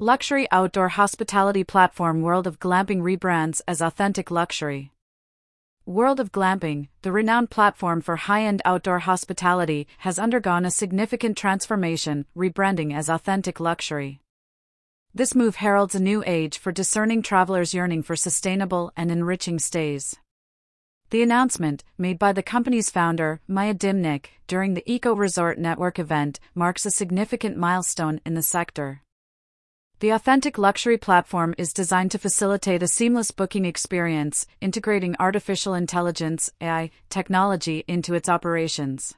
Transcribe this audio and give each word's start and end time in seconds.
Luxury 0.00 0.46
outdoor 0.52 0.90
hospitality 0.90 1.64
platform 1.64 2.22
World 2.22 2.46
of 2.46 2.60
Glamping 2.60 3.00
rebrands 3.00 3.60
as 3.66 3.80
Authentic 3.80 4.30
Luxury. 4.30 4.92
World 5.86 6.20
of 6.20 6.30
Glamping, 6.30 6.86
the 7.02 7.10
renowned 7.10 7.50
platform 7.50 8.00
for 8.00 8.14
high 8.14 8.44
end 8.44 8.62
outdoor 8.64 9.00
hospitality, 9.00 9.88
has 9.98 10.16
undergone 10.16 10.64
a 10.64 10.70
significant 10.70 11.36
transformation, 11.36 12.26
rebranding 12.36 12.94
as 12.94 13.08
Authentic 13.08 13.58
Luxury. 13.58 14.20
This 15.12 15.34
move 15.34 15.56
heralds 15.56 15.96
a 15.96 16.00
new 16.00 16.22
age 16.24 16.58
for 16.58 16.70
discerning 16.70 17.20
travelers 17.20 17.74
yearning 17.74 18.04
for 18.04 18.14
sustainable 18.14 18.92
and 18.96 19.10
enriching 19.10 19.58
stays. 19.58 20.14
The 21.10 21.22
announcement, 21.22 21.82
made 21.98 22.20
by 22.20 22.32
the 22.32 22.42
company's 22.44 22.88
founder, 22.88 23.40
Maya 23.48 23.74
Dimnik, 23.74 24.26
during 24.46 24.74
the 24.74 24.88
Eco 24.88 25.16
Resort 25.16 25.58
Network 25.58 25.98
event, 25.98 26.38
marks 26.54 26.86
a 26.86 26.92
significant 26.92 27.56
milestone 27.56 28.20
in 28.24 28.34
the 28.34 28.42
sector. 28.42 29.02
The 30.00 30.10
Authentic 30.10 30.58
Luxury 30.58 30.96
platform 30.96 31.56
is 31.58 31.72
designed 31.72 32.12
to 32.12 32.20
facilitate 32.20 32.84
a 32.84 32.86
seamless 32.86 33.32
booking 33.32 33.64
experience, 33.64 34.46
integrating 34.60 35.16
artificial 35.18 35.74
intelligence 35.74 36.52
AI 36.60 36.92
technology 37.10 37.82
into 37.88 38.14
its 38.14 38.28
operations. 38.28 39.16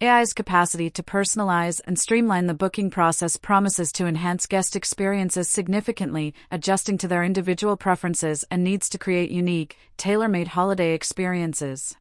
AI's 0.00 0.32
capacity 0.32 0.88
to 0.88 1.02
personalize 1.02 1.82
and 1.86 1.98
streamline 1.98 2.46
the 2.46 2.54
booking 2.54 2.88
process 2.88 3.36
promises 3.36 3.92
to 3.92 4.06
enhance 4.06 4.46
guest 4.46 4.74
experiences 4.74 5.50
significantly, 5.50 6.32
adjusting 6.50 6.96
to 6.96 7.06
their 7.06 7.22
individual 7.22 7.76
preferences 7.76 8.42
and 8.50 8.64
needs 8.64 8.88
to 8.88 8.96
create 8.96 9.30
unique, 9.30 9.76
tailor 9.98 10.28
made 10.28 10.48
holiday 10.48 10.94
experiences. 10.94 11.94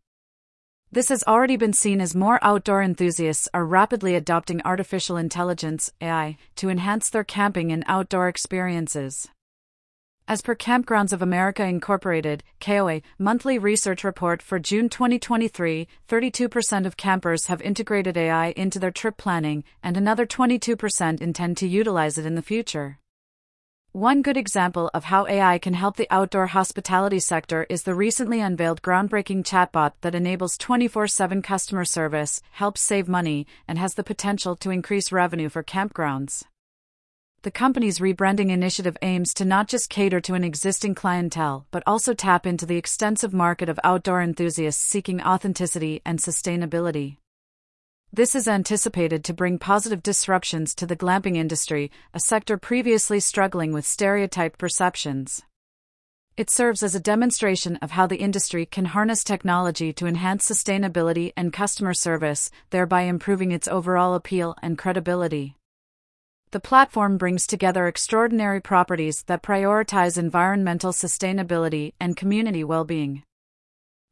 This 0.94 1.10
has 1.10 1.24
already 1.24 1.58
been 1.58 1.74
seen 1.74 2.00
as 2.02 2.14
more 2.14 2.38
outdoor 2.44 2.84
enthusiasts 2.84 3.50
are 3.52 3.66
rapidly 3.66 4.14
adopting 4.14 4.62
artificial 4.64 5.18
intelligence 5.18 5.92
AI 6.00 6.38
to 6.58 6.70
enhance 6.70 7.10
their 7.10 7.24
camping 7.24 7.72
and 7.72 7.84
outdoor 7.88 8.28
experiences. 8.28 9.28
As 10.28 10.44
per 10.44 10.54
Kampgrounds 10.54 11.12
of 11.12 11.24
America 11.24 11.66
Incorporated, 11.66 12.44
KOA, 12.60 13.02
monthly 13.18 13.58
research 13.58 14.04
report 14.04 14.44
for 14.44 14.60
June 14.60 14.88
2023, 14.88 15.88
32% 16.08 16.85
of 16.85 16.96
campers 16.96 17.48
have 17.48 17.63
integrated 17.63 18.16
AI 18.16 18.50
into 18.52 18.78
their 18.78 18.91
trip 18.91 19.18
planning, 19.18 19.63
and 19.82 19.98
another 19.98 20.28
22% 20.28 21.20
intend 21.20 21.57
to 21.57 21.68
utilize 21.68 22.20
it 22.20 22.26
in 22.28 22.35
the 22.35 22.44
future. 22.44 23.00
One 23.96 24.24
good 24.24 24.38
example 24.38 24.90
of 24.96 25.04
how 25.04 25.27
AI 25.27 25.60
can 25.60 25.76
help 25.76 25.98
the 25.98 26.08
outdoor 26.10 26.48
hospitality 26.48 27.20
sector 27.20 27.68
is 27.70 27.84
the 27.84 27.94
recently 27.94 28.40
unveiled 28.40 28.82
groundbreaking 28.82 29.44
chatbot 29.44 29.91
that 30.02 30.16
enables 30.16 30.58
24 30.58 31.05
7 31.05 31.44
customer 31.44 31.85
service, 31.85 32.41
helps 32.54 32.82
save 32.82 33.08
money, 33.08 33.46
and 33.68 33.77
has 33.77 33.94
the 33.94 34.04
potential 34.04 34.55
to 34.55 34.72
increase 34.72 35.12
revenue 35.12 35.48
for 35.48 35.62
campgrounds. 35.62 36.44
The 37.44 37.52
company's 37.52 38.00
rebranding 38.00 38.50
initiative 38.50 38.98
aims 39.04 39.32
to 39.35 39.46
not 39.46 39.68
just 39.68 39.91
cater 39.91 40.20
to 40.22 40.34
an 40.34 40.44
existing 40.44 40.96
clientele, 40.96 41.68
but 41.70 41.84
also 41.85 42.16
tap 42.16 42.48
into 42.48 42.66
the 42.66 42.78
extensive 42.78 43.32
market 43.32 43.70
of 43.70 43.80
outdoor 43.84 44.24
enthusiasts 44.24 44.82
seeking 44.82 45.22
authenticity 45.22 46.02
and 46.04 46.18
sustainability. 46.18 47.18
This 48.16 48.36
is 48.36 48.48
anticipated 48.48 49.24
to 49.24 49.34
bring 49.34 49.58
positive 49.58 50.04
disruptions 50.04 50.76
to 50.76 50.86
the 50.86 50.96
glamping 50.96 51.36
industry, 51.36 51.90
a 52.14 52.20
sector 52.20 52.60
previously 52.60 53.20
struggling 53.20 53.74
with 53.74 53.88
stereotyped 53.88 54.60
perceptions. 54.60 55.42
It 56.38 56.52
serves 56.52 56.84
as 56.84 56.94
a 56.94 57.00
demonstration 57.00 57.78
of 57.78 57.90
how 57.90 58.06
the 58.06 58.18
industry 58.18 58.68
can 58.68 58.86
harness 58.86 59.24
technology 59.24 59.91
to 59.94 60.06
enhance 60.06 60.48
sustainability 60.48 61.34
and 61.36 61.52
customer 61.52 61.96
service, 61.96 62.52
thereby 62.70 63.02
improving 63.02 63.52
its 63.52 63.68
overall 63.68 64.14
appeal 64.14 64.56
and 64.62 64.78
credibility. 64.78 65.58
The 66.52 66.59
platform 66.59 67.18
brings 67.18 67.47
together 67.47 67.88
extraordinary 67.88 68.62
properties 68.62 69.24
that 69.24 69.41
prioritize 69.41 70.19
environmental 70.19 70.91
sustainability 70.91 71.94
and 72.00 72.16
community 72.16 72.64
well 72.64 72.86
being. 72.86 73.24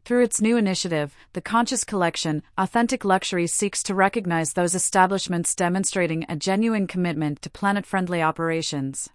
Through 0.03 0.23
its 0.23 0.41
new 0.41 0.57
initiative, 0.57 1.15
the 1.33 1.41
Conscious 1.41 1.83
Collection, 1.83 2.41
Authentic 2.57 3.05
Luxury 3.05 3.45
seeks 3.45 3.83
to 3.83 3.93
recognize 3.93 4.53
those 4.53 4.73
establishments 4.73 5.53
demonstrating 5.53 6.25
a 6.27 6.35
genuine 6.35 6.87
commitment 6.87 7.41
to 7.43 7.51
planet 7.51 7.85
friendly 7.85 8.21
operations. 8.21 9.09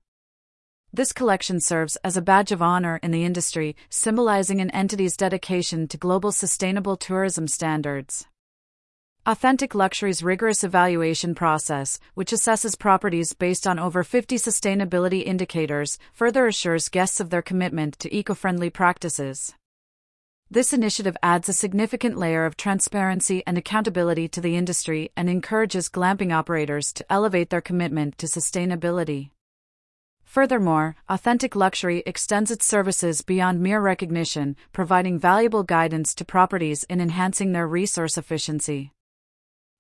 This 0.93 1.13
collection 1.13 1.61
serves 1.61 1.97
as 2.05 2.17
a 2.17 2.23
badge 2.23 2.53
of 2.53 2.63
honor 2.63 3.01
in 3.03 3.11
the 3.11 3.25
industry, 3.25 3.75
symbolizing 3.91 4.61
an 4.61 4.71
entity's 4.71 5.17
dedication 5.17 5.89
to 5.89 5.99
global 5.99 6.31
sustainable 6.31 6.97
tourism 6.97 7.49
standards. 7.49 8.27
Authentic 9.27 9.75
Luxury's 9.75 10.23
rigorous 10.23 10.63
evaluation 10.63 11.35
process, 11.35 11.99
which 12.15 12.31
assesses 12.31 12.79
properties 12.79 13.33
based 13.33 13.67
on 13.67 13.81
over 13.81 14.05
50 14.05 14.37
sustainability 14.37 15.27
indicators, 15.27 15.99
further 16.13 16.47
assures 16.47 16.89
guests 16.89 17.19
of 17.19 17.31
their 17.31 17.43
commitment 17.43 17.99
to 17.99 18.17
eco 18.17 18.35
friendly 18.35 18.71
practices. 18.71 19.53
This 20.49 20.73
initiative 20.73 21.17
adds 21.25 21.49
a 21.49 21.53
significant 21.53 22.17
layer 22.17 22.47
of 22.47 22.57
transparency 22.57 23.43
and 23.49 23.59
accountability 23.59 24.29
to 24.29 24.41
the 24.41 24.57
industry 24.57 25.11
and 25.17 25.29
encourages 25.29 25.89
glamping 25.89 26.33
operators 26.33 26.93
to 26.93 27.13
elevate 27.13 27.51
their 27.51 27.61
commitment 27.61 28.17
to 28.19 28.27
sustainability. 28.27 29.31
Furthermore, 30.23 30.95
Authentic 31.09 31.57
Luxury 31.57 32.05
extends 32.07 32.53
its 32.53 32.65
services 32.65 33.23
beyond 33.23 33.61
mere 33.61 33.81
recognition, 33.81 34.55
providing 34.73 35.19
valuable 35.19 35.65
guidance 35.65 36.15
to 36.15 36.25
properties 36.25 36.85
in 36.85 37.01
enhancing 37.01 37.51
their 37.51 37.67
resource 37.67 38.17
efficiency. 38.17 38.93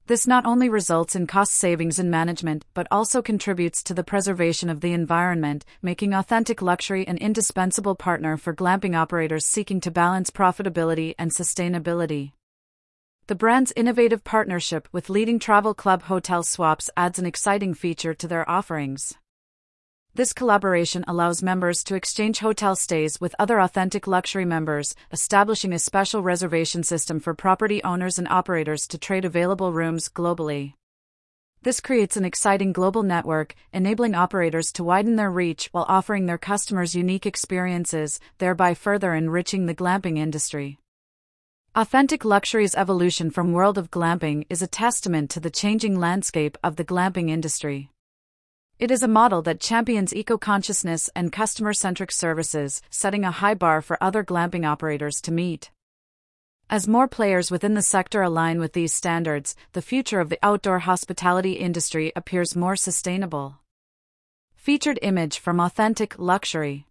This 0.09 0.25
not 0.25 0.47
only 0.47 0.69
results 0.69 1.17
in 1.17 1.27
cost 1.27 1.53
savings 1.53 1.99
in 1.99 2.11
management 2.11 2.65
but 2.75 2.87
also 2.93 3.22
contributes 3.22 3.83
to 3.83 3.94
the 3.94 4.05
preservation 4.05 4.71
of 4.71 4.81
the 4.81 4.93
environment, 4.93 5.65
making 5.83 6.15
Authentic 6.15 6.62
Luxury 6.62 7.05
an 7.09 7.19
indispensable 7.19 7.97
partner 7.97 8.37
for 8.37 8.55
glamping 8.55 8.97
operators 8.97 9.45
seeking 9.45 9.81
to 9.81 9.91
balance 9.91 10.31
profitability 10.31 11.16
and 11.19 11.33
sustainability. 11.33 12.31
The 13.27 13.34
brand's 13.34 13.72
innovative 13.75 14.22
partnership 14.22 14.89
with 14.93 15.11
leading 15.11 15.41
travel 15.41 15.75
club 15.75 16.03
Hotel 16.03 16.45
Swaps 16.45 16.89
adds 16.97 17.19
an 17.19 17.27
exciting 17.27 17.75
feature 17.75 18.15
to 18.15 18.28
their 18.28 18.49
offerings. 18.49 19.15
This 20.16 20.32
collaboration 20.32 21.04
allows 21.06 21.43
members 21.43 21.84
to 21.84 21.94
exchange 21.94 22.38
hotel 22.38 22.75
stays 22.75 23.21
with 23.21 23.34
other 23.38 23.60
authentic 23.60 24.06
luxury 24.06 24.47
members, 24.47 24.94
establishing 25.12 25.75
a 25.75 25.78
special 25.78 26.22
reservation 26.22 26.82
system 26.84 27.21
for 27.21 27.34
property 27.34 27.84
owners 27.84 28.19
and 28.19 28.27
operators 28.28 28.87
to 28.87 28.97
trade 28.97 29.27
available 29.27 29.75
rooms 29.75 30.09
globally. 30.09 30.72
This 31.65 31.81
creates 31.81 32.16
an 32.16 32.25
exciting 32.25 32.72
global 32.72 33.03
network, 33.03 33.54
enabling 33.75 34.15
operators 34.15 34.72
to 34.72 34.84
widen 34.84 35.16
their 35.16 35.31
reach 35.31 35.69
while 35.72 35.84
offering 35.87 36.25
their 36.25 36.38
customers 36.38 36.97
unique 36.97 37.27
experiences, 37.27 38.19
thereby 38.38 38.72
further 38.72 39.12
enriching 39.12 39.66
the 39.66 39.75
glamping 39.75 40.16
industry. 40.16 40.78
Authentic 41.75 42.25
Luxury's 42.25 42.75
evolution 42.75 43.31
from 43.31 43.53
world 43.53 43.77
of 43.77 43.91
glamping 43.91 44.47
is 44.48 44.62
a 44.62 44.66
testament 44.66 45.28
to 45.33 45.41
the 45.41 45.50
changing 45.50 46.00
landscape 46.00 46.56
of 46.65 46.77
the 46.77 46.87
glamping 46.87 47.28
industry. 47.28 47.91
It 48.78 48.91
is 48.91 49.03
a 49.03 49.09
model 49.09 49.41
that 49.42 49.59
champions 49.59 50.14
eco 50.14 50.37
consciousness 50.37 51.09
and 51.16 51.32
customer 51.32 51.72
centric 51.72 52.12
services, 52.12 52.82
setting 52.91 53.25
a 53.25 53.31
high 53.31 53.54
bar 53.54 53.81
for 53.81 53.97
other 54.03 54.22
glamping 54.22 54.66
operators 54.66 55.22
to 55.22 55.32
meet. 55.32 55.70
As 56.69 56.86
more 56.86 57.09
players 57.09 57.50
within 57.50 57.72
the 57.72 57.81
sector 57.81 58.20
align 58.20 58.60
with 58.60 58.75
these 58.75 58.92
standards, 58.92 59.56
the 59.72 59.81
future 59.81 60.20
of 60.20 60.28
the 60.28 60.38
outdoor 60.42 60.81
hospitality 60.81 61.53
industry 61.53 62.12
appears 62.15 62.54
more 62.54 62.76
sustainable. 62.76 63.60
Featured 64.56 64.98
image 65.00 65.38
from 65.38 65.59
Authentic 65.59 66.19
Luxury 66.19 66.86